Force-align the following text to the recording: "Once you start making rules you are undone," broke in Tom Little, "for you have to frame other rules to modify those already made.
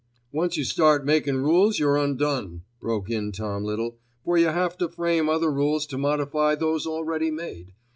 "Once 0.31 0.57
you 0.57 0.63
start 0.63 1.05
making 1.05 1.37
rules 1.37 1.77
you 1.77 1.87
are 1.87 1.95
undone," 1.95 2.63
broke 2.79 3.07
in 3.07 3.31
Tom 3.31 3.63
Little, 3.63 3.97
"for 4.25 4.35
you 4.35 4.47
have 4.47 4.75
to 4.79 4.89
frame 4.89 5.29
other 5.29 5.51
rules 5.51 5.85
to 5.85 5.95
modify 5.99 6.55
those 6.55 6.87
already 6.87 7.29
made. 7.29 7.75